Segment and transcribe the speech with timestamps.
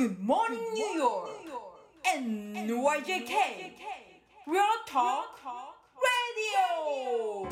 [0.00, 1.28] Good morning, New York!
[2.06, 3.34] NYJK!
[4.46, 5.36] Real Talk
[6.00, 7.46] Radio!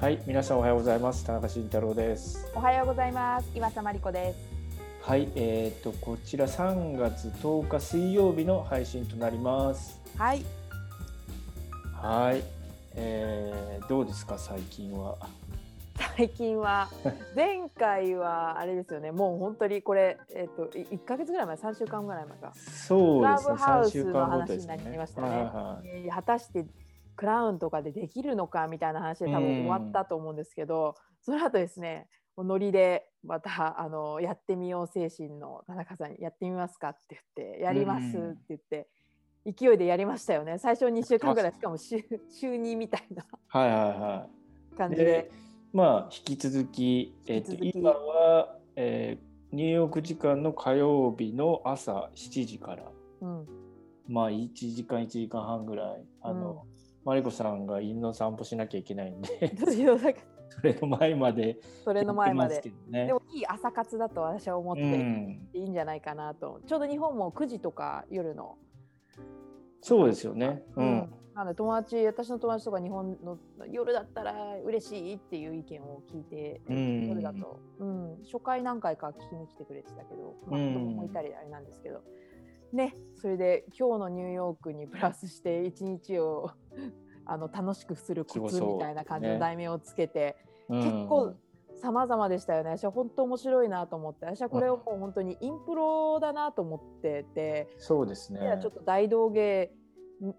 [0.00, 1.26] はい、皆さんおはようございます。
[1.26, 2.50] 田中慎太郎です。
[2.54, 3.50] おはようございます。
[3.54, 4.38] 岩佐真理子です。
[5.02, 10.00] はい、えっ、とこちら3月10日水曜日の配信となります。
[10.16, 10.42] はい。
[12.02, 12.42] はい、
[12.94, 14.38] えー、どうですか？
[14.38, 15.16] 最近は。
[16.16, 16.88] 最近は
[17.34, 19.10] 前回はあれですよね。
[19.10, 22.52] もう本当にこれえっ、とい一ヶ月ぐらい前、三週間ぐらい前か。
[22.54, 23.54] そうですね。
[23.56, 24.76] クラブハウ3スの話にな。
[24.76, 26.66] りましたねはいはいえー果たして
[27.16, 32.08] クラウンとかでできるのかみたいな話で多分終わったと思うんですけど、その後ですね。
[32.36, 36.90] ノリでまたあのやってみよう精神の田中さんにやってみますか？
[36.90, 38.88] って言ってやりますって言って、
[39.46, 40.58] 勢いでやりましたよね。
[40.58, 41.98] 最初2週間ぐらいしかも週
[42.30, 43.24] 週2みたいな。
[43.46, 44.28] はいはいは
[44.72, 44.76] い。
[44.76, 45.04] 感じで。
[45.04, 45.30] で、
[45.72, 52.90] まあ引き続き、えっ、と今は、えー、ニューヨーク時間の火曜日の朝7時から。
[53.20, 53.46] うん、
[54.06, 56.04] まあ1時間1時間半ぐらい。
[56.20, 56.64] あの、
[57.04, 59.52] マリコさんが犬の散歩しなきゃいけないんで。
[60.50, 62.62] それの前までそれの前まで。
[62.90, 68.56] でもいい朝活だと私は思ってうん、いいんじゃないかなと、ちょうど日本も9時とか夜の、
[69.80, 70.62] そうですよね。
[70.76, 73.38] うん、なので友達私の友達とか日本の
[73.70, 77.08] 夜だったら嬉しいっていう意見を聞いて、うん。
[77.08, 82.02] 夜だと、うん、初回何回か聞きに来てくれてたけど、まあ、もいたりあれなんですけど、
[82.72, 82.94] ね。
[83.14, 86.50] それで今日のニューヨークにプラスして一日を
[87.24, 89.38] あの楽しくするコツみたいな感じのね。
[89.38, 90.36] 題名をつけて、
[90.68, 90.80] うん。
[90.80, 91.34] 結構
[91.78, 92.76] 様々でしたよね。
[92.76, 98.58] 私は本当面白いなと思って、私はこれをもう本当にインプロだなと思ってて、そうですね。
[98.60, 99.72] ちょっと大道芸
[100.20, 100.34] ん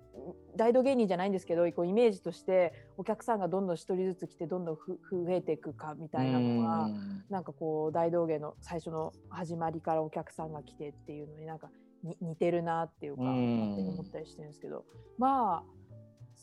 [0.57, 7.23] 大道芸人じゃないんですけど、こうイメージとしてお客さんがどんどん一人ずつ来てどんどんふ増えていくかみたいなのが、うん。
[7.29, 11.69] なんかこう大道芸の最初の始まりからお客さんが来てっていうのになんか
[12.03, 14.83] に似てるなっていうか、思ったりしてるんですけど、
[15.17, 15.78] まあ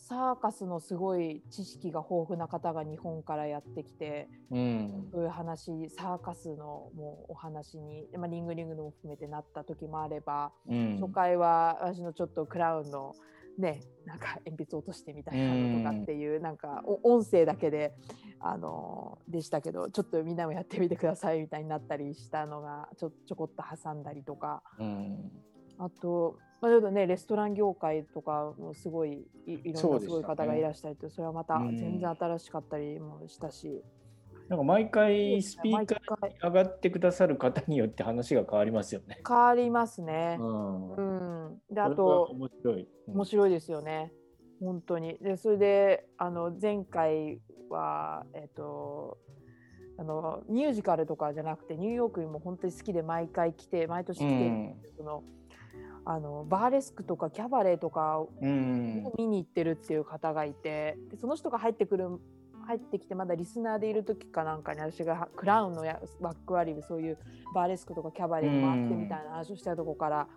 [0.09, 4.29] サーカスのすごい知識が豊富な方が日本からやってきて。
[4.53, 5.09] うん。
[5.11, 10.99] そういう話サーカスのもうお話に、まあ、リングリングのも含めてなった時もあれば、うん。
[11.01, 13.15] 初回は私のちょっとクラウンの
[13.59, 17.93] ねなんか鉛筆落としてみたいなのとかっていう、なんかお音声だけで
[18.39, 24.63] あのでしたけどちょっとみんなもやってみてくださいみたいになったりしたのがちょちょこっと挟んだりとか。
[24.79, 25.33] うん。
[25.79, 33.83] あと、まあ、ちょっとねレストラン業界とかもすごいいいろんなすごい方がいらっしゃるとそ,、れはまたうん全然新しかったりもしたし。
[34.49, 39.21] なんか毎回スピーカーに上がってくださる方によって話が変わりますよね。
[39.27, 40.37] 変わりますね。
[40.39, 42.83] うんうん、であと面白い。
[42.83, 44.13] うん面白いですよね。
[44.61, 49.19] 本当にでそれであの前回はえっ、と
[49.99, 55.25] あのミュージカルとかじゃなくてニューヨークにも本当に好きで毎回来て毎年来て、うんその
[56.09, 62.09] あのバーレスクとかキャバレーとかをうん見に行ってるっていう方がいてでその人が入ってくる
[62.65, 67.19] 入ってきてまだリスナーでいる時かなんかに私がクラウンのやバックアリブそういう
[67.55, 70.29] バーレスクとかキャバレーに回ってみたいな話をしたとこから、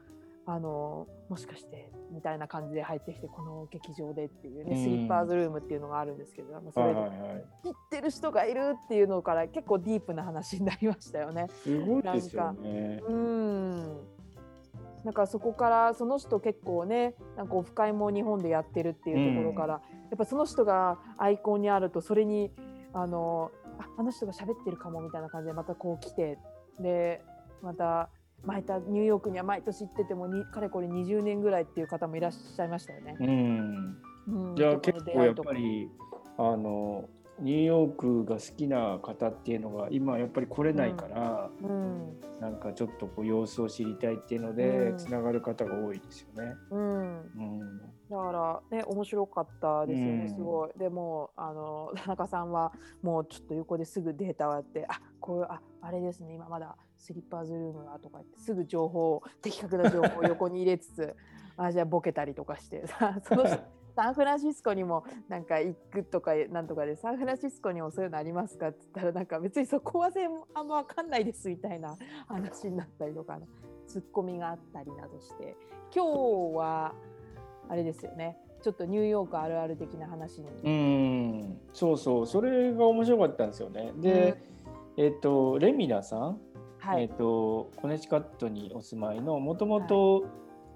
[0.46, 7.46] あのもしかしてみたいな感じで入ってきてこの劇場でっていうね、うんスリッパーズルームっていうのがあるんですけどなんかそはいれではいはい。
[7.64, 11.48] 知ってる人がいるっていうのから結構ディープな話になりましたよね。
[11.64, 13.02] すごいですよね。
[13.08, 14.19] うん
[15.04, 19.82] なんかそこからその人結構ねなんかオフ会も日本でやってるっていうところから、や
[20.16, 22.52] っぱその人がアイコンにあるとそれに
[22.94, 26.38] あのああの人が喋ってるかもみたいな感じでまたこう来て
[26.80, 27.22] で
[27.62, 28.10] また
[28.44, 33.18] 毎回ニューヨークには毎年行っててもにかれこれ20年ぐらいっていう方もいらっしゃいましたよね。
[33.20, 33.98] うん。
[34.28, 35.90] うん、じゃあとか結構やっぱり
[36.38, 37.10] あの
[37.42, 46.54] ニューヨークが好きな方っていうのが今やっぱり来れないから、うんなんかちょっとこう様子を知りたいっていうのでうんつながる方が多いですよね。
[46.72, 47.80] うん、うん。
[48.10, 50.70] だからね面白かったですよね、うんすごい。
[50.80, 52.72] でもあの田中さんは
[53.02, 61.16] もうちょっと横ですぐデータをやってあこういうああれですね今まだスリッパーズルームがとか言ってすぐ情報を的確な情報を横に入れつつ
[61.58, 63.46] あじゃあボケたりとかしてさその
[64.00, 71.98] サンフランシスコにもなんか行くとかなんとかでサンフランシスコにもそういうのありますかって言ったらなんか別にそこは全あんま分かんないですみたいな
[72.30, 73.46] 話になったりとか、ね、
[73.90, 75.58] ツッコミがあったりなどして
[75.94, 76.06] 今
[76.54, 76.94] 日は
[77.68, 80.48] あれですよねちょっとニューヨークあるある的な話に。
[80.64, 81.58] うん。
[81.74, 83.92] そうそうそれが面白かったんですよね。
[83.98, 84.42] で、
[84.96, 86.40] えっ、とレミナさん、
[86.78, 90.26] はい、えっ、とコネチカットにお住まいのもともと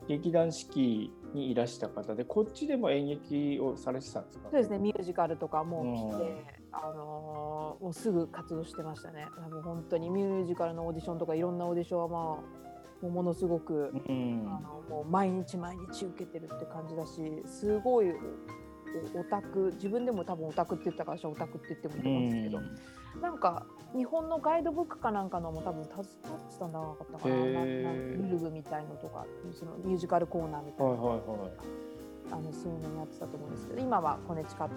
[0.07, 4.49] 劇団四季にいらした方でこっちでも演劇をされてたんですか？
[4.51, 4.77] そうですね。
[4.77, 9.27] ミュージカルとかも来て、あのーもうすぐ活動してましたね。
[9.51, 12.39] もう本当にミュージカルのオーディションとかいろんなオーディションはま
[13.03, 14.45] あものすごく、うん。
[14.47, 18.11] あのもう毎日毎日受けてるって感じだしすごい
[19.15, 22.59] おオタク自分でも多分オタクって言ったから私はオタクって言ってもいいと思うんですけど、
[23.21, 23.65] なんか
[23.95, 27.35] 日本のガイドブックかなんかのも多分携わってたんじゃなかったかな。
[27.35, 31.19] へなーなルルブみたいのとかそのミュージカルコーナーみたいな、はいはいはい。
[32.31, 34.73] あのそういうのやってたと思うんですけど今はコネチカット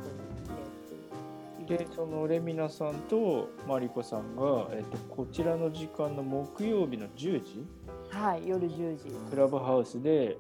[1.63, 7.67] にでそのレミナさんとマリコさんが、えっと、こちらの時間の木曜日の10時？
[8.11, 9.11] はい夜10時。
[9.31, 10.39] クラブハウスで、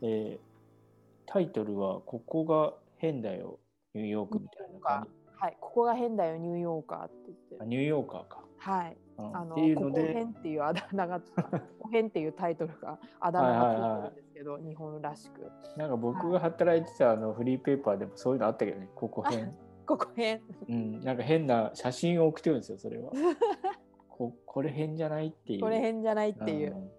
[0.00, 0.54] えー
[1.26, 3.58] タイトルは「ここが変だよ
[3.94, 5.08] ニューヨーク」みたいな感
[5.44, 7.56] はいここが変だよニューヨーカーってじ言って。
[7.60, 8.96] あニューヨーカーか、はい。
[9.18, 9.36] うん。
[9.36, 10.14] あのここので。
[10.14, 11.26] 変っていうあだ名が こ
[11.80, 15.52] こ変っていうタイトルがあだ名がついてるんですけど、日本らしく。
[15.76, 19.54] なんか僕が働いてたあのフリーペーパーでもそういうのあったけどねここ変、
[19.86, 20.40] ここ変。
[20.66, 23.12] うん、なんか変な写真を送ってるんですよそれは。
[24.08, 25.60] ここれ変じゃないっていう。
[25.60, 26.90] これ変じゃないっていう、ん。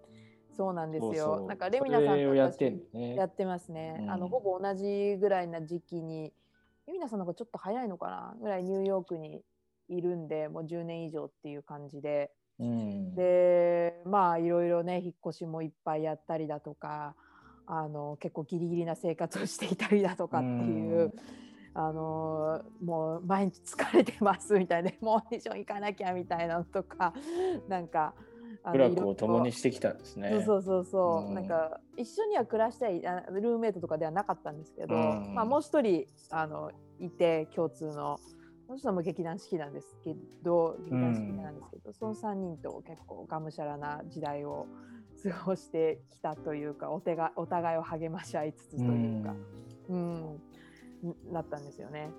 [0.52, 1.12] そうなんですよ。
[1.14, 1.48] そうそう。
[1.48, 3.16] なんかレミナさんとやってね。
[3.16, 4.12] やってますね、うん。
[4.12, 6.32] あのほぼ同じぐらいな時期に
[6.88, 8.36] レミナさんの方がちょっと早いのかな？
[8.40, 9.42] ぐらいニューヨークに
[9.90, 12.32] いるんでもう10年以上っていう感じで。
[12.60, 13.16] うん。
[13.16, 17.16] でまあいろいろね引っ越しもいっぱいやったりだとか
[17.68, 21.14] あの結構ギリギリな生活をしていたりだとかっていう、うん。
[21.78, 27.14] あのもう毎日疲れてますみたいなもうオーディション行かなきゃみたいなのとか
[27.68, 28.25] なんかあ
[28.72, 30.30] 苦楽を共にしてきたんですね。
[30.32, 31.36] そうそうそうそう、うん。
[31.36, 35.34] なんか一緒には暮らしたいあルームメイトとかではなかったんですけど、うん。
[35.36, 38.20] まあ、もう一人あのいて共通の
[38.66, 44.68] その人も劇団四季なんですけど劇団四季なんですけど、その3人と結構がむしゃらな時代を
[45.24, 49.36] 過ごしてきたというかお手がお互いを励まし合いつつというか、
[49.90, 50.42] うん。
[51.32, 52.10] なったんですよね。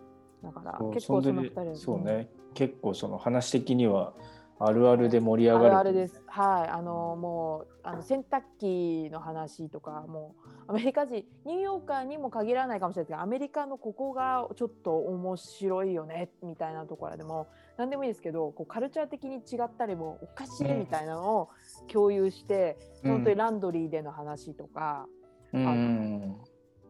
[0.44, 4.12] だから結構そのれ2人そうね、結構その話的には
[4.58, 6.22] あるあるで盛り上がるあるあるです。
[6.26, 10.34] はい、あのもうあの洗濯機の話とかも
[10.68, 21.50] うアメリカ人ニューヨーカーにも限らないかもしれないですけどアメリカのここがちょっと面白いよねみたいなところでも何でもいいですけどこうカルチャー的に違ったりもおかしいみたいなのを
[21.92, 23.12] 共有して、うん。
[23.12, 25.06] 本当にランドリーでの話とか、
[25.52, 26.36] うん。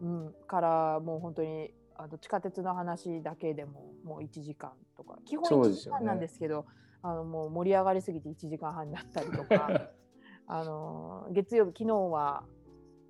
[0.02, 6.66] うん、からもう本当にあの地下鉄の話だけでももう1時間とか基本1そうですよね時間なんですけど
[7.02, 9.90] あのもう盛り上がりすぎて1時間半になったりとか
[10.48, 12.44] あの月曜日昨日は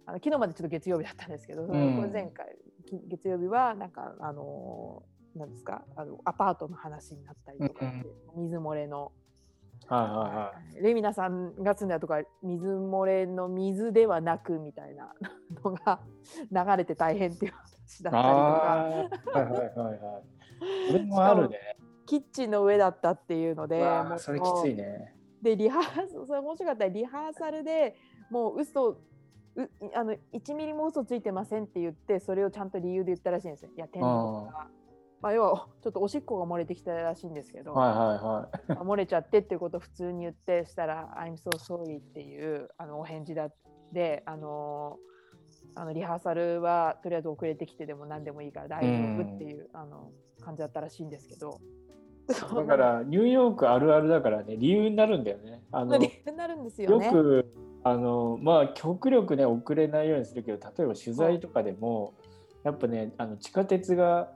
[0.06, 2.56] あの昨日までちょっと月曜日だったんですけど、うん前回
[2.86, 5.02] き月曜日はなんかあの
[5.34, 8.06] なんですかあのアパートの話になったりとかって、
[8.36, 9.12] 水漏れの。
[9.88, 10.82] はいはいはい。
[10.82, 15.14] レミナさんが住んだとか水漏れの水ではなくみたいな
[15.62, 16.00] のが
[16.50, 20.22] 流れて大変っていう話だったりとかはいはいはいはい。
[20.92, 21.76] これもあるね。
[22.06, 25.14] キッチンの上だったっていうのでうそれきついね。
[25.42, 27.94] でリハーサル それ面白かったらリハーサルで
[28.30, 28.98] もう嘘う
[29.94, 33.70] あの1ミリも嘘ついてませんって言ってそれをちゃんと理由で言ったらしいんですよ。
[33.76, 34.68] いや天皇が
[35.22, 38.72] まあ、要はちょっとおしっこが漏れてきたらしいんですけど、はいはいはい。
[38.74, 43.48] まあ漏れちゃってっていうことを普通に言ってしたら「I'm so sorry」っていうあのお返事だ
[43.92, 44.98] であの
[45.74, 50.10] あのリハーサルはとりあえず遅れてきてでも何でもいいから大丈夫っていう、あの
[50.40, 51.60] 感じだったらしいんですけど。
[52.28, 55.62] だからニューヨークあるあるだからね理由になるんだよね。
[55.70, 57.10] あの理由になるんですよよね。
[57.10, 57.46] く
[57.84, 62.14] あのまあ極力ね遅れないようにするけど例えば取材とかでも
[62.64, 64.32] やっぱねあの地下鉄が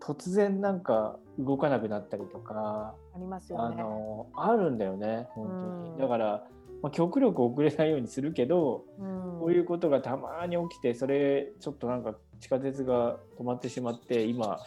[0.00, 3.76] 突然なんか動かなくなったりとかありますよあね。
[3.76, 5.98] のあるんだよね本当うんに。
[5.98, 6.44] だから、
[6.82, 14.58] まあ、極力遅れないようにするけどうんこういうことがたまに起きてそれちょっとなんか地下鉄が止まってしまって今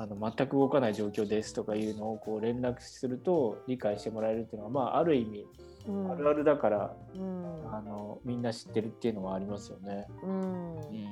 [0.00, 5.44] あの全く動かない状況ですとかいうのをこう連絡すると理解してもらえるっていうのはまあある意味
[5.86, 6.10] うん。
[6.10, 7.74] あるあるだから、うん。
[7.74, 10.06] あのみんな知ってるっていうのはありますよね。
[10.22, 10.76] うん。
[10.76, 10.92] うん。
[10.92, 11.10] ね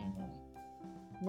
[1.27, 1.29] え。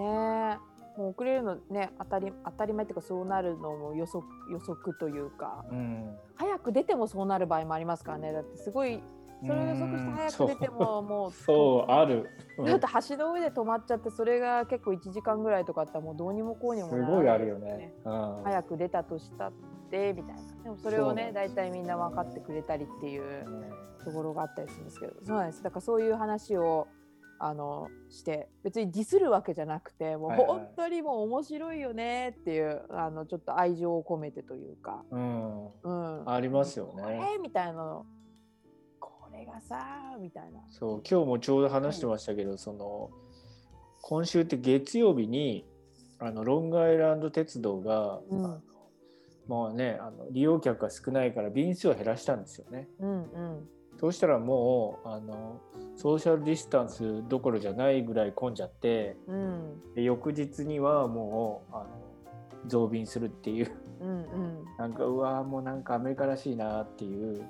[0.98, 5.66] もう遅れるのね当たり当たり前っていうかそうなるのも予測予測というか。
[5.70, 6.16] うん。
[6.36, 8.32] 早く出てもそうなる場合もありますからね。
[8.32, 9.02] だってすごい
[9.42, 12.30] それを予測して早く出てももうそうある。
[12.58, 12.66] うん。
[12.66, 17.94] だって橋の上で止まっちゃってそれが結構1時間ぐらいとかあったらもうどうにもこうにもならないすごいあるよね。
[18.06, 18.44] うん。
[18.44, 19.52] 早く出たとしたっ
[19.90, 20.42] てみたいな。
[20.64, 23.46] でもそれをね大体みんな分かってくれたりっていう
[24.04, 25.64] ところがあったりするんですけどそうなんです。
[25.64, 26.88] だからそういう話を
[27.42, 35.68] あのして別にディスるわけじゃなくてもう本当にもう面白いよねっていうあのちょっと愛情を込めてというか、うん。
[35.84, 37.18] うん、ありますよこね。
[37.34, 38.06] れみたいなの。
[38.06, 38.06] こ
[39.40, 39.78] れがさ
[40.20, 40.60] みたいな。
[40.70, 43.10] そう今日もちょうど話してましたけど、その
[44.02, 45.66] 今週って月曜日に
[46.20, 48.46] あのロングアイランド鉄道が、うん。
[48.46, 48.62] あの
[49.48, 52.88] まあねあの利用客が少ないから便数を減らしたんですよね。
[53.00, 53.70] うんうん。
[54.00, 55.60] そうしたらもうあの
[55.98, 59.94] ソーシャルディスタンスどころじゃないぐらい混んじゃってうん。
[59.96, 61.88] で翌日にはもうあの
[62.68, 63.72] 増便するっていう。
[64.02, 64.66] うんうん。
[64.78, 67.44] なんかうわーもうなんかアメリカらしいなっていう、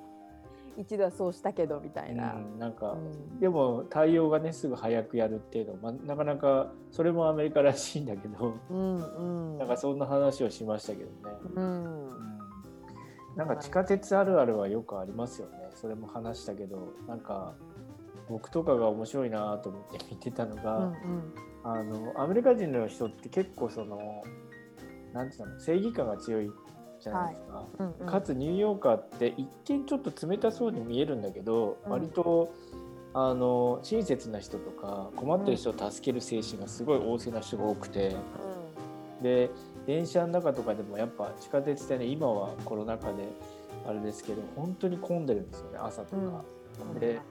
[0.79, 2.35] 一度はそうしたけどみたいな。
[2.35, 3.39] うんなんか、うん。
[3.39, 9.57] でも対応がねすぐ早くやるっていうのは、まあ、なかなかそれもアメリカらしいんだけど、うんうん。
[9.57, 11.13] なんかそんな話をしましたけどね、
[11.55, 11.83] うん。
[11.83, 12.09] うん。
[13.35, 15.57] なんか地下鉄あるあるはよくありますよね。
[15.75, 17.53] それも話したけどなんか
[18.29, 24.23] 僕とかが面白いなと思って見てたのが、うんあのアメリカ人の人って結構その
[25.13, 26.49] なんていうの正義感が強い
[26.99, 27.63] じゃないですか。
[27.79, 28.07] うんうん。
[28.07, 31.91] かつニューヨーカーって一見ちょっと冷たそうに見えるんだけど、うん。
[31.91, 32.53] 割と
[33.13, 38.15] あの親切な人とか困ってる人を助ける精神がすごい旺盛な人が多くて
[39.21, 39.49] で
[39.87, 43.27] 電車の中とかでもやっぱ地下鉄ってね今はコロナ禍で
[43.87, 46.43] あれですけど本当に混んでるんですよね朝とか。
[46.93, 46.99] うん。
[46.99, 47.21] でね。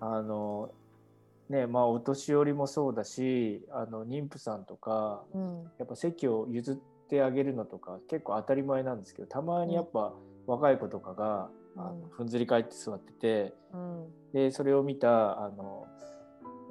[0.00, 0.70] あの
[1.50, 5.64] ねまあお年寄りもそうだしあの妊婦さんとかうん。
[5.78, 10.14] やっぱ席を譲ってあげるのとか結構当たり前なんですけどたまにやっぱ
[10.46, 12.26] 若い子とかが、うんあのふん。
[12.26, 14.08] ずり返って座っててうん。
[14.32, 15.86] でそれを見たあの、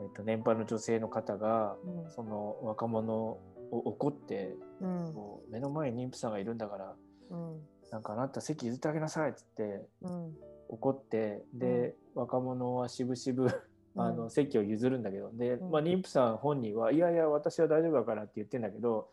[0.01, 2.11] えっと年配の女性の方がうん。
[2.11, 3.39] その若者を
[3.71, 5.13] 怒ってうん。
[5.13, 6.95] こう目の前に妊婦さんがいるんだから
[7.31, 7.59] うん。
[7.91, 10.33] なんかあなた席譲ってあげなさいっつってうん。
[10.69, 13.49] 怒ってで、若者はしぶしぶ
[13.95, 15.71] あの、うん席を譲るんだけどで、うん。
[15.71, 19.09] まあ、妊婦さん本人はいやいや私は大丈夫だからって言ってんだけど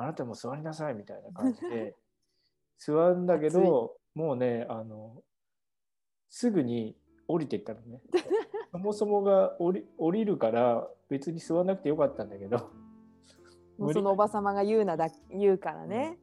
[0.00, 1.94] あなたも座りなさいみたいな感じで
[2.78, 5.22] 座るんだけどもうねあの
[6.30, 6.96] すぐに
[7.28, 8.00] 降りていったのね。
[8.72, 12.70] そもそもが降り降りるから別に座らなくてよかったんだけど。
[13.92, 16.18] そのおばさまが言うなだ言うからね。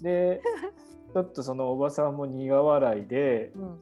[0.00, 0.42] で
[1.12, 3.80] ちょっとそのおばさんも苦笑いでうん、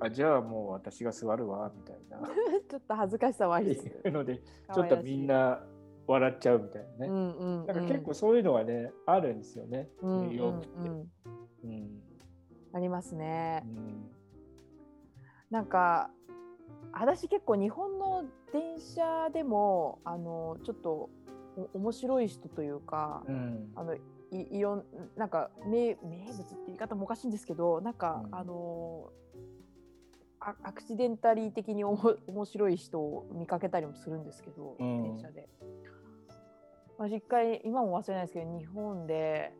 [0.00, 2.20] あじゃあもう私が座るわみたいな。
[2.68, 5.64] ちょっと恥ずかしさはあっりのでちょっとみん、な
[6.10, 7.06] 笑っちゃうみたいなね。
[7.08, 10.78] うんうんうん、なんか結構そういうのがね、あるんですよね、うんニューヨークって。
[10.78, 11.10] うんうん
[11.64, 12.00] うん
[12.72, 13.62] ありますね。
[13.64, 14.10] うん
[15.50, 16.10] なんか
[16.92, 21.10] 私結構日本の電車でもあのちょっと
[21.74, 24.00] お面白い人というか、うんあのい
[24.30, 24.84] いろん
[25.16, 29.10] なんか名名物って言い方もおかしいんですけどなんか、うんあの
[30.42, 35.48] アアクシデンタリー的におも面白い人を見かけたりもするんですけど、うん電車で。
[37.00, 39.54] 私一回今も忘れないですけど日本で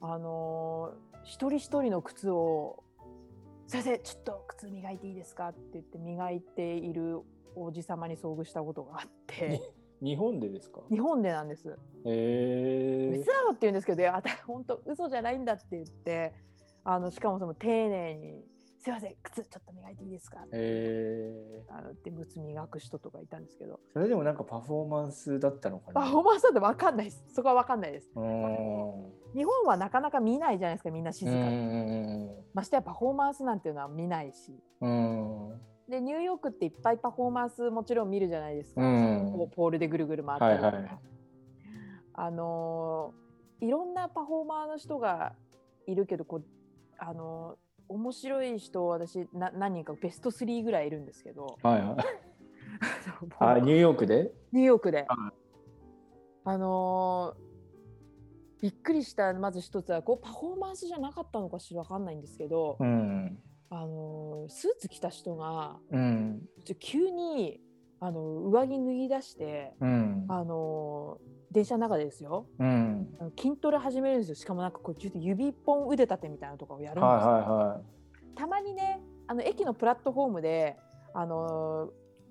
[0.00, 2.82] あの一人一人の靴を
[3.68, 7.20] 「先生ちょっと靴磨いていいですか?」って言って磨いている
[7.54, 9.60] おじさまに遭遇したことがあって
[10.00, 10.80] 日本でですか？
[10.90, 11.68] 日本でなんです。
[11.68, 16.32] へえ嘘だろって言うんですけど、いや、あた本当嘘じゃないんだって言って、
[16.82, 18.44] あのしかもその丁寧に、
[18.82, 20.40] すいません、靴ちょっと磨いていいですか？
[20.40, 26.00] ってへあのって靴磨く人とかいたんですけど、それでもなんかパフォーマンスだったのかな？
[26.00, 27.24] パフォーマンスだって分かんないです。
[27.32, 28.10] そこは分かんないです。
[28.16, 32.26] うん日本はなかなか見ないじゃないですか、みんな静かうに。
[32.26, 34.52] んましてやパフォーマンスなんていうのは見ないし。
[34.80, 38.80] うんで、ニューヨークっていっぱいパフォーマンスもちろん見るじゃないですか。
[39.54, 40.66] ポールでぐるぐる回ったりとか。
[40.68, 40.98] はいはい
[42.14, 43.22] あのー
[43.66, 45.34] いろんなパフォーマーの人が
[45.86, 46.44] いるけどこう、
[46.98, 47.56] あのー
[47.92, 51.58] 面白い人私な何人かベスト3ぐらいいるんですけど。
[51.62, 51.96] はいはい。
[53.38, 54.32] あニューヨークで？
[54.52, 55.06] ニューヨークで、はい。
[56.44, 57.52] あのー
[58.62, 63.38] びっくりしたまず一つはこうパフォーマンスじゃなかったのかしらわかんないんですけど、うん。
[63.70, 66.48] あのースーツ着た人がうん。
[66.64, 67.60] ちょ急に
[68.00, 68.20] あの
[68.50, 70.26] 上着脱ぎ出して、うん。
[70.28, 72.46] あのー電車の中でですよ。
[72.58, 73.08] うん。
[73.38, 74.34] 筋トレ始めるんですよ。
[74.34, 77.80] しかもなんかこうちょっと指一本腕立てみたいなのとかをやるんですよ、はいはいは
[78.34, 80.76] たまにねあの駅のプラットフォームで
[81.14, 81.90] あのー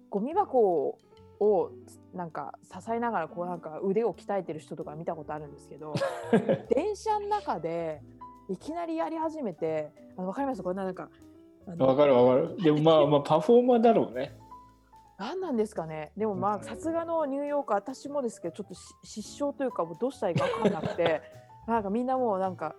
[0.09, 0.97] ゴミ箱
[1.39, 1.71] を
[2.13, 5.93] なんか支えながらこうなんか腕を鍛えてる人とか見たことあるんですけど
[6.75, 8.01] 電車の中で
[8.49, 10.61] いきなりやり始めてあの分かります？
[10.63, 11.09] これなんか
[11.77, 12.57] わかるわかる。
[12.61, 14.37] でもまあまあパフォーマーだろうね
[15.21, 16.11] 何なんですかね。
[16.17, 16.61] でもまうん。
[16.61, 21.21] あさすがのニューヨーク私もですけどちょっとし失笑というかもうどうしたらいいか分かんなくて
[21.67, 22.75] なんかみんなもうなんか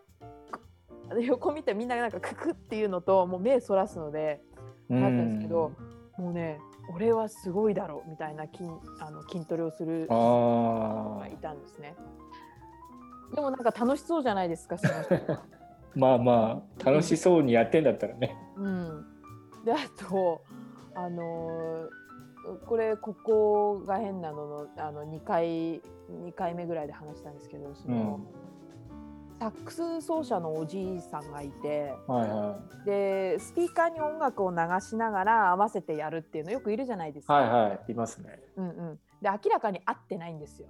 [1.08, 4.42] く横見てみんななんかククっていうのともう目そらすので
[4.90, 5.72] うなったんですけど、
[6.18, 6.60] もうね
[6.92, 8.64] 俺はすごいだろうみたいな筋
[9.00, 11.94] あの筋トレをする人あがいたんですね。
[13.34, 15.32] でもなんか楽しそうじゃないですかその人。
[15.32, 15.38] は。
[15.38, 15.42] あ
[15.94, 18.36] まあまあ楽しそうにやってんだったらね。
[18.56, 19.06] うん、
[19.64, 20.42] であと
[20.94, 22.01] あのー
[22.66, 25.80] これここが変なののあの2回
[26.10, 28.20] 2回目ぐらいで話したんですけどその、
[29.38, 37.26] サックス奏者のおじいさんがいてはいはでスピーカーに音楽を流しながら合わせてやるっていうのよくいるじゃないですい。
[37.26, 37.34] か。
[37.34, 37.92] はいはい。
[37.92, 38.38] いますね。
[38.56, 40.68] うんうん、で明らかに合ってないんですよ。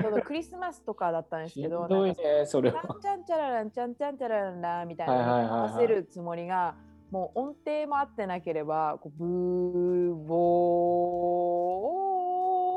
[0.00, 2.82] ちょうどクリスマスとかだったんですしんけど、どいなんかね、それは。
[3.00, 6.74] ちゃんちゃららんちゃんちゃんちゃららんらみたいな合わせるつもりが
[7.14, 11.62] もう音程も合ってなければこうブーボ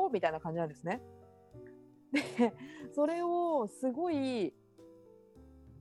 [0.08, 1.02] ーみたいな感じなんですね。
[2.38, 2.54] で
[2.92, 4.54] それをすごい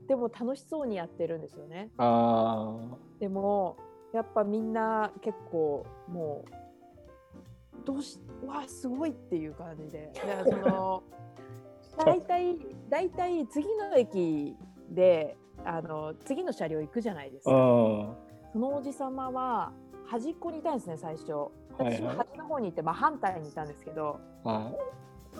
[0.08, 1.92] でも楽しそうにやってるんですよね。
[1.98, 3.78] あでも
[4.12, 10.12] やっぱみんな結構もうどうしわあすごいっていう感じで
[10.50, 11.04] その
[12.04, 12.58] 大体
[12.90, 14.58] 大体次の駅
[14.90, 17.52] であの次の車両行くじゃないですあ。
[17.54, 18.27] か。
[18.58, 19.72] あそのおじさまは
[20.08, 21.52] 端っこにいたんですね最初。
[21.78, 24.50] 私は端の方にいて、まあ、反対にいたんですけどあ。
[24.50, 24.72] は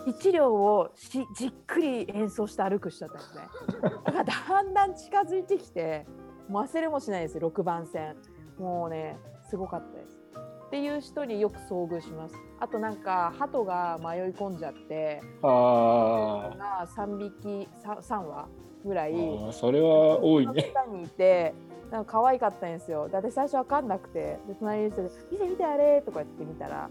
[0.06, 3.90] 一両をしじっくり演奏して歩く人だったんですね。
[4.04, 6.06] だからだんだん近づいてきて
[6.48, 8.14] もう焦れもしないです6番線
[8.58, 9.18] もうね
[9.50, 10.20] すごかったです。
[10.68, 12.36] っていう人によく遭遇します。
[12.60, 18.48] あとなんか鳩が迷い込んじゃってあが3匹 3, 3羽
[18.84, 19.14] ぐらい。
[19.52, 20.72] それは多いね。
[20.72, 21.54] 下にいて
[21.90, 23.08] なんか可愛かったんですよ。
[23.08, 26.90] だって最初わかんなくてで隣の人で「見て見てあれ」とか言ってみたら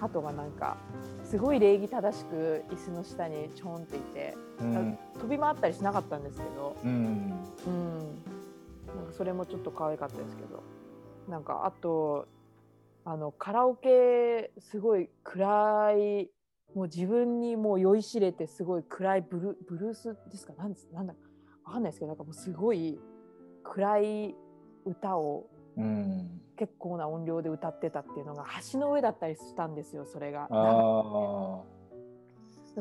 [0.00, 0.76] 鳩がなんか
[1.24, 4.98] すごい礼儀正しく椅子の下にちょんっていてうん。
[5.20, 6.90] 飛び回ったりしなかったんですけど、うん。
[7.66, 7.98] うん、
[8.86, 10.62] なんかそれもちょっと可愛かったですけど
[11.28, 12.26] なんかあと
[13.04, 16.30] あのカラオケすごい暗い
[16.76, 20.52] もう自分にもう酔いしれてすごい暗いブルブルースですか？
[20.58, 21.14] なんですなんだ
[21.64, 21.78] わか？
[21.80, 23.00] んないですけどなんかもうすごい
[23.64, 24.34] 暗い
[24.84, 25.46] 歌を
[25.78, 26.40] うん。
[26.58, 30.48] 結構な音量で歌ってたっていうのが橋の上だったりしたんですよそれが。
[30.50, 31.62] あ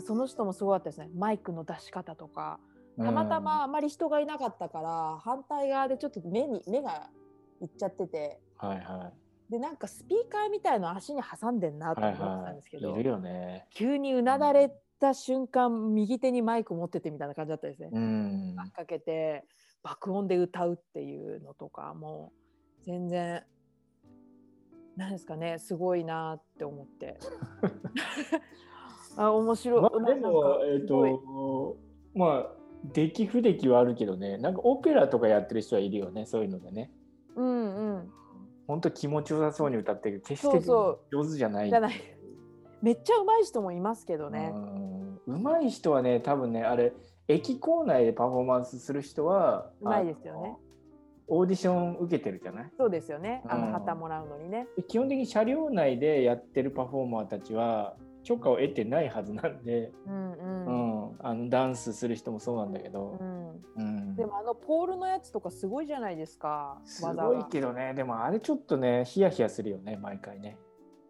[0.01, 2.59] その人もすごかったですねマイクの出し方とか
[2.99, 3.03] あ。
[3.03, 7.09] たまたまあまり人がいなかったから反対側でちょっと目に目が
[7.61, 8.70] いっちゃっててうん。
[8.70, 9.11] はいは
[9.50, 12.03] でなんかスピーカーみたいの足に挟んでんなとい。
[12.03, 13.01] はい思ってたんですけど、はい。
[13.01, 13.68] いるよね。
[13.72, 17.90] 急にうなだれた瞬間右手にマイク持っててみたいな感じだったですね。
[17.92, 18.55] うん。
[18.74, 19.46] かけて
[19.84, 22.34] 爆音で歌うっていうのとかも
[22.81, 23.44] う全然
[24.98, 27.20] なんですかねすごいなって思って
[29.18, 31.77] あ面白い、まあ、でも、えっ、すごいと、
[32.16, 32.51] まあ、
[32.94, 36.92] 出来不出来はあるけどね、なんかオペラとかやってる人はいるよね、そういうのでね。
[38.67, 41.69] 本当気持ちよさそうに歌ってる決して上手じゃない。
[41.69, 41.93] じゃない
[42.81, 44.51] めっちゃ上手い人もいますけどね。
[44.53, 44.95] うん
[45.27, 46.93] 上手い人はね、多分ね、あれ、
[47.27, 50.55] 駅構内でパフォーマンスする人は、上手いですよね。
[51.27, 52.71] オーディション受けてるじゃない？
[52.77, 53.41] そうですよね。
[53.47, 54.67] あうんの旗もらうのにね。
[54.87, 57.95] 基本的に車両内でやってるパフォーマーたちは
[58.25, 61.11] 許可を得てないはずなんで、うんううん。
[61.11, 63.18] ん、あのダンスする人もそうなんだけど。
[63.22, 66.81] う、ん、うん、でもあのポールのやつとかすごいじゃないですか？
[66.83, 67.94] すごいけどね。
[67.94, 70.57] でもあれちょっとねヒヤヒヤするよね毎回ね、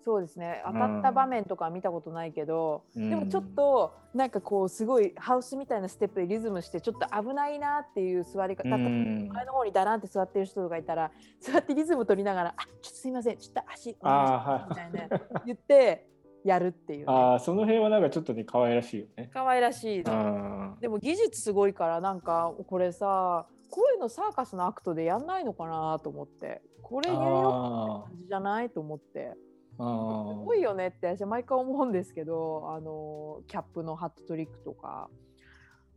[0.03, 0.61] そうですね。
[0.65, 3.09] 当たった場面とかは見たことないけど、うん。
[3.09, 8.75] でもちょっとなんかこうすごいハウスみたいなステップでリズムしてちょっと危ないなっていう座り方。
[8.75, 9.29] うん。
[9.29, 13.37] 前の方にだらんって座ってる人がいたら座ってリズム取りながら「あちょっとすいません。
[13.37, 16.07] ちょっと足お願いします」みたいな言って
[16.45, 17.05] やるっていう、ね。
[17.07, 19.31] ああその辺はなんかちょっとね可愛らしいよね。
[19.33, 20.13] 可愛らしいの。
[20.13, 20.79] うん。
[20.79, 26.61] でも技術すごいからなんかこれさこういうのサーカスのアクトでやんないのかなと思って。
[26.83, 29.33] これやりよあ感じじゃないと思って。
[29.71, 35.09] すごいよねって私は毎回思うんですけどあのキャップのハットトリックとか。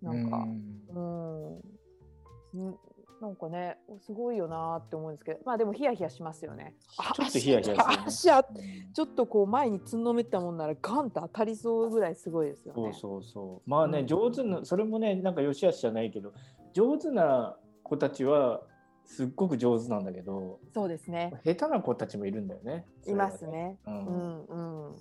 [0.01, 0.47] なんか
[0.95, 1.57] うん。
[1.57, 2.79] うんん
[3.21, 6.75] なんかねすごいよなって思うんですけどまあでもヒヤヒヤしますよね。
[6.99, 7.77] あちょっとヒヤヒヤ
[8.11, 12.83] するねちょっとこう前につんのめったもんならガンと当たりそうぐらいすごいですよね。
[12.83, 16.33] そうそうそうまあね、うん上手なそれもねなんか良し悪しじゃないけど
[16.73, 18.61] 上手な子たちは
[19.05, 21.33] すっごく上手なんだけどそうですね。
[21.45, 22.85] 下手な子たちもいるんだよね。
[23.07, 23.79] いますね。
[23.87, 24.45] ううんん
[24.89, 24.95] うん。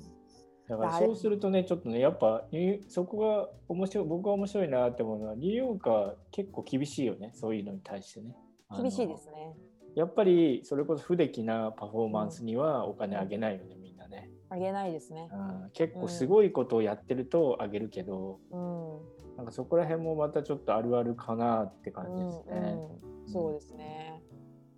[0.67, 2.43] だからそうするとねちょっとねやっぱ
[2.87, 8.35] そこが面白い僕が面白いなって思うのはニューヨークは結構厳しいよねそういうのに対してね。
[8.75, 9.55] 厳しいですね。
[9.95, 14.29] やっぱりそれこそ不出来なパフォーマンスにはお金あげないよね、みんなね。
[14.49, 15.29] あげないですね。
[15.33, 15.35] う
[15.67, 19.37] ん結構すごいことをやってるとあげるけど、うん。
[19.37, 22.77] なんかそこら辺もまたちょっとあるあるかなって感うんじですね。
[23.25, 24.21] うん、そうですね。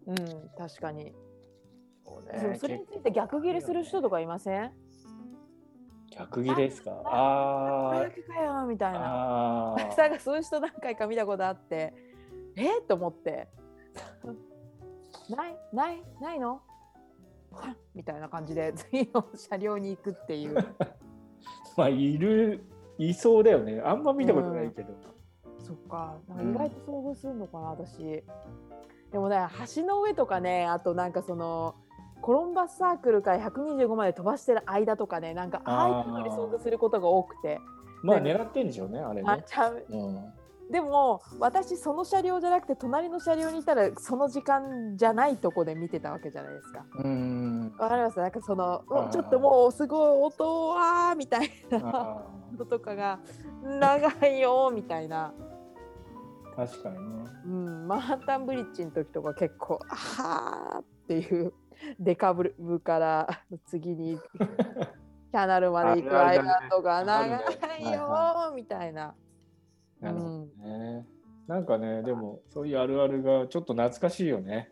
[0.06, 0.16] うん、
[0.58, 1.14] 確かに。
[2.06, 4.72] そうでもそれについて逆ギレする人とかいません？
[6.20, 6.92] 逆ギレですか？
[7.06, 9.76] あー早くかよみたいな。
[9.76, 11.94] んかそういう人何回か見たことあって、
[12.56, 12.80] え？
[12.80, 13.48] っと思って。
[15.30, 16.62] ないないないの？
[17.96, 20.56] みたいな感じで次の車両に行くっていう。
[21.78, 22.66] まあいる
[22.98, 24.94] いそうだよねあんま見たことないけど、
[25.58, 28.24] そっか、なんか意外と遭遇するのかな、私。
[29.12, 29.38] でもね、
[29.76, 31.76] 橋の上とかね、あとなんかその。
[32.30, 37.60] コロンバスサークルから125まで飛ばしてる間とかね、なんかああいうのに遭遇することが多くて。
[38.04, 39.84] まあ狙ってんでしょうねあれね、あちゃう。
[39.90, 40.32] うん、
[40.70, 46.86] でも私その車両じゃなくて隣の車両にいたらその時間じゃないとこで見てたわけじゃないですか。
[47.00, 47.74] うん。
[47.80, 48.20] わかります？
[48.20, 53.18] なんかそのちょっともうすごい音はみたいなあ音とかが
[53.64, 57.02] 長いよみたいな、ー確かにね。
[57.48, 61.54] うん、マンハッタンブリッジの時とか結構あはーっていう
[62.00, 67.46] デカブルから次にキャナルまで行くあるある間とかある長ね
[67.80, 69.16] いよみたいな。
[70.00, 71.06] なるほどね、
[71.48, 74.72] なんかねでもそういうあるあるがちょっと懐かしいよね。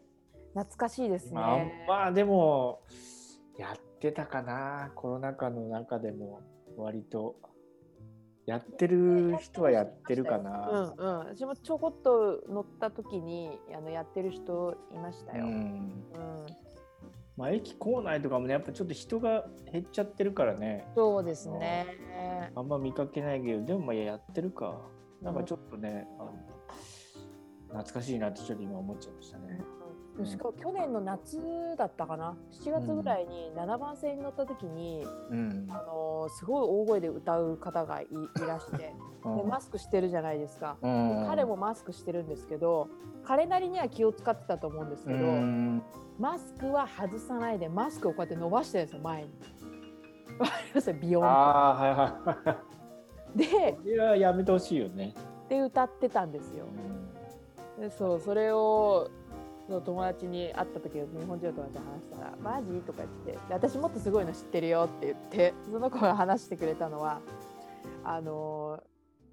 [0.53, 1.85] 懐かしいですまあね。
[1.87, 2.81] まあでも
[3.57, 6.41] やってたかなコロナ禍の中でも。
[6.77, 7.35] 割と。
[8.45, 10.69] やってる人はやってるかな。
[10.69, 15.43] うんうん、私もちょこっと乗った時にあのやってる人いましたよ。
[15.43, 15.91] ううんん
[17.37, 21.85] まあ、駅構内とかもねやっぱちょっと人が減っちゃってるからねそうですね。
[22.55, 24.81] あんま見かけないけどでもまあやってるか
[25.21, 26.33] なんかちょっとね、あの
[27.69, 29.59] 懐かしいなってちょっと今思っちゃいましたね。
[30.19, 30.25] うん。
[30.25, 31.39] しかも去年の夏
[31.77, 35.67] だったかな？7月ぐらいに7番線に乗った時に、うん。
[35.69, 38.77] あのすごい大声で歌う方がいいらして
[39.23, 41.25] でマスクしてるじゃないですか、うん。
[41.27, 42.87] 彼もマスクしてるんですけど
[43.23, 45.83] 彼なりには気を使ってたと思うんですけど、うん。
[46.19, 49.29] マスクは外さないでマスクをこうやって伸ばしてるんですよ前に。
[51.01, 52.55] ビヨンは
[53.35, 53.37] い。
[53.37, 55.13] でややめてほしいよね。
[55.49, 56.65] で歌ってたんですよ。
[57.79, 59.26] でそうそれをそ
[59.71, 67.21] の友達に会った時日本人の友達に話したら「マジ?」とか言ってで「私もっとすごいの知ってるよ」って言ってその子が話してくれたのは
[68.03, 68.81] あの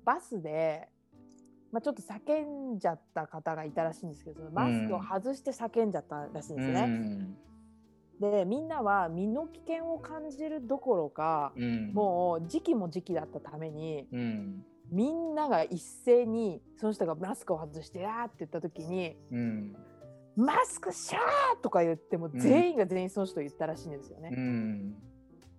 [0.05, 0.89] バスで、
[1.73, 6.81] まあ、ちょっと叫んじゃった方がいたらしいんですけどマスクを外して叫んじゃったらしいんですね。
[6.83, 7.37] うん
[8.21, 19.77] でみんなは身の危険を感じるどころかうんもう時期も時期だったためにうんみんなが一斉にその人がマスクを外して「やー」って言った時にうん
[20.37, 24.31] 「マスクシャー!」とか言ってもん全員が全員その人を言ったらしいんですよね。
[24.33, 24.97] うん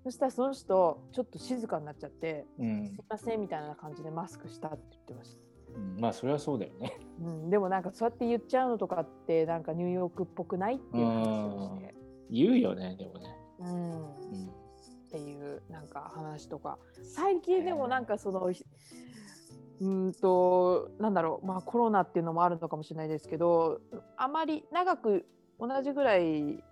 [0.03, 5.41] そしたらその人ちょっと静かになっちゃって「うんすいません」みたいな感じでマスクしたって言ってました。
[5.75, 6.99] うんまあそれはそうだよね。
[7.19, 11.95] うん、でもなんかそうやって言っちゃうのとかってなんかニューヨークっぽくないっていう話をして、
[12.29, 13.35] 言うよねでもね。
[13.59, 14.65] うん、うん
[15.15, 18.65] っていうなんか話とか最近でもなんかそのひ
[19.81, 23.81] うーんとなんだろうまあコロナっていうのもあるのかもしれないですけど
[24.17, 25.25] あまり長く
[25.59, 26.63] 同じぐらい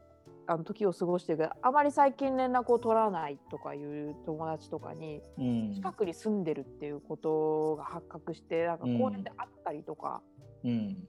[0.46, 5.74] あの時を過ごしてるけどあまり最近連絡を取らないとかいう友達とかにうん。
[5.74, 10.22] 近くに住んでるっていうことが発覚してなんか公園で会ったりとか、
[10.64, 11.08] うん。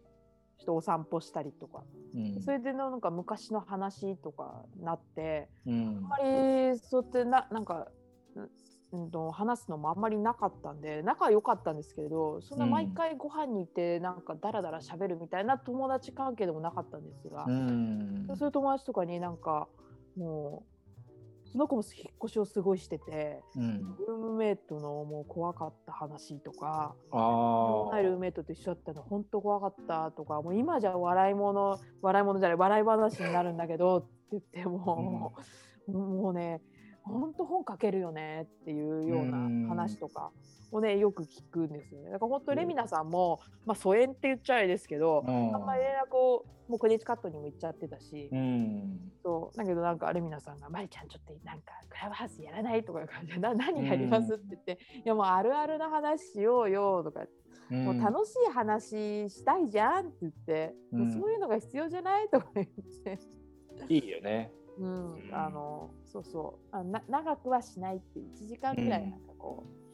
[0.59, 1.83] してお散歩したりとか
[2.15, 2.43] うん。
[2.43, 5.49] それでなんか昔の話とかなって。
[5.67, 5.97] うん。
[5.97, 7.89] あんまりそうやってななんか、
[8.95, 18.27] うんうんと、話すのもあんまりなかったんで仲良かったんですけどそんな毎回ご飯に行ってなんかダラダラ喋るみたいな友達関係でもなかったんですが、うん。
[18.37, 19.69] そういう友達とかになんか
[20.17, 20.65] も
[21.47, 23.97] うその子も引っ越しをすごいしててうん。
[24.07, 35.35] ルームメイトのもう怖かった話とかあルームメイトと一緒だったの本当怖かったとかもう今じゃ笑い物笑い物じゃない笑い話になるんだけどって言っても、
[35.87, 36.61] もうね
[37.05, 40.31] 本当本書けるよねっていうような話とか
[40.73, 42.11] をねよく聞くんですよね。
[42.11, 45.55] だから本当レミナさんも、まあ、疎遠って言っちゃあれですけど、うん。
[45.55, 49.13] あんまり連絡をもうクレジカットにも行っちゃってたし、うん。
[49.23, 49.57] そう。
[49.57, 57.27] だけどなんかレミナさんが「マリちゃんちょっとなんかクラブハウスやらない?」とかいう感じで「な何やります?」って言って「いやもうあるあるな話しようよ」とか
[57.71, 62.29] もう楽しい話したいじゃんって言って、うんそういうのが必要じゃない？
[62.29, 62.67] とか言っ
[63.05, 63.19] て、
[63.89, 64.51] いいよね。
[64.79, 66.77] うん、あのそうそう。
[66.77, 69.85] あな長くはしないって1時間ぐらいなんかこう、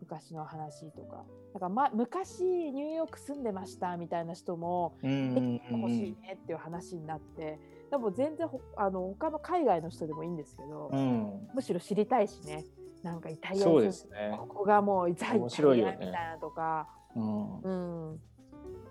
[0.00, 1.24] 昔の話とか。
[1.52, 7.58] だから、ま、昔ニューヨーク住んでましたみたいな人もうん欲しいねっていう話になって。
[7.90, 11.48] でも全然ほあの他の海外の人でもいいんですけど、うん。
[11.54, 12.64] むしろ知りたいしね。
[13.02, 14.36] なんかイタリアそうにですね。
[14.38, 16.88] ここがもうザイ面タリアみたいなとか。
[17.16, 17.58] うん。
[17.60, 17.70] う
[18.14, 18.20] ん、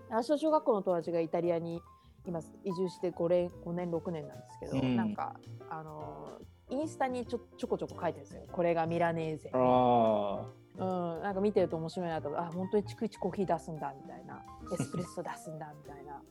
[0.10, 1.82] 私の小学校の友達がイタリアに
[2.26, 4.96] 今移住して5年 ,5 年6年なんですけど、うん。
[4.98, 5.34] なんか
[5.70, 6.40] あの
[6.74, 8.42] インスタにちょちょこちょこ書いてるんですよ。
[8.52, 14.42] これがミラネーゼ、あうん、なんか見てると面白いなとあ本当に逐一コーヒー出すんだみたいな。
[14.74, 16.22] エスプレッソ出すんだみたいな、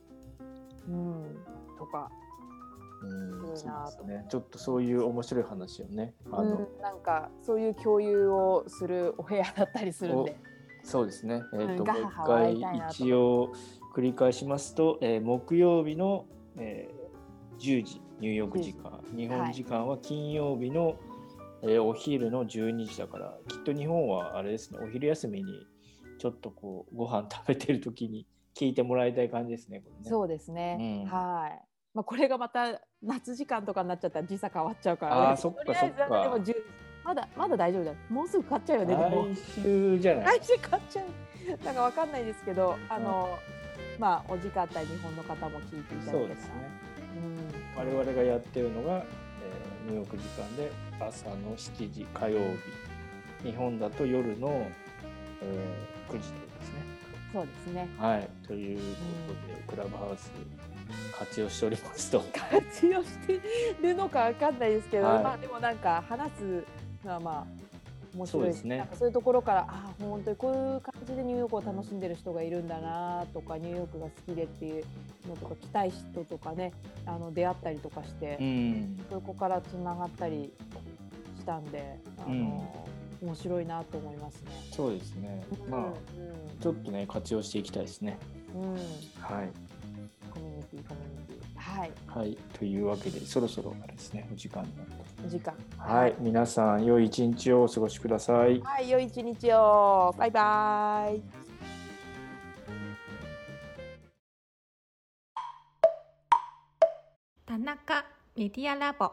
[0.89, 1.37] うん、
[1.77, 2.11] とか。
[3.03, 4.25] うん、そうですね。
[4.29, 10.37] ちょっとそういう面白い話をね、あの、うん、なんかそういう共有をするお部屋だったりするんで。
[10.83, 11.43] そうですね。
[11.53, 11.87] えっ、と、うん。
[11.87, 13.53] もう一回一応
[13.95, 16.25] 繰り返しますと、えー木曜日の、
[16.57, 17.03] えー
[17.59, 20.95] 10時ニューヨーク時間、日本時間は金曜日の、
[21.61, 25.51] えーお昼の12時だから、きっと日本はあれですね、お昼休みに
[26.19, 28.25] ちょっとこうご飯食べてる時に
[28.57, 29.81] 聞いてもらいたい感じですね。
[29.81, 31.03] これねそうですね。
[31.05, 31.61] うんはい。
[31.93, 35.21] まあこれがまた夏時間とかになっちゃったら時差変わっちゃうから。
[35.23, 36.55] あーれそっかとりあえずそっかでも10
[37.03, 37.97] まだまだ大丈夫だよ。
[38.09, 38.95] もうすぐ買っちゃうよね。
[38.95, 40.39] 来週じゃない？
[40.39, 41.65] 来週買っちゃう。
[41.65, 43.37] なんかわかんないですけど、あの、
[43.99, 46.19] まあお時間あったら日本の方も聞いていただけたら。
[46.19, 46.53] そうですね。
[47.75, 49.03] 我々がやってるのが、えー
[49.85, 52.39] ニューヨーク時間で朝の7時火曜
[53.43, 54.65] 日日本だと夜の、
[55.41, 56.37] えー9時ですね。
[57.33, 57.41] うん。
[57.41, 57.89] そうですね。
[57.97, 58.77] はい、という
[59.27, 60.31] ことで、クラブハウス
[61.17, 62.23] 活用しておりますと。
[62.51, 63.41] 活用して
[63.81, 66.63] るのかわかんないですけど、はいまあでもなんか話す
[67.05, 67.72] のはまあ
[68.15, 74.85] 面白いそうですねなんかそういうところからああ本当にこういう感じでニューヨークを楽しんでる人がいるんだなとかニューヨークが好きでっていう
[75.27, 76.71] のとか来たい人とかね
[77.05, 80.53] あの出会ったりとかして、うん、そこからつながったり
[81.39, 82.87] したんであの、
[83.21, 84.51] 面白いなと思いますね。
[84.71, 85.43] そうですね。
[85.69, 85.93] まあ、う
[86.61, 88.17] ちょっとね、活用していきたいですね。
[88.55, 88.77] んうん、うん、
[89.19, 89.49] はい。
[90.29, 94.93] コミュニティコミュニティはいはい、というわけで、そろそろですね、お時間になって。
[95.25, 98.59] お時間はい、皆さん、良い一日をお過ごしください。
[98.61, 100.13] はい、良い一日を。
[100.17, 101.21] バイバイ。
[107.45, 108.05] 田中
[108.35, 109.11] メディアラボ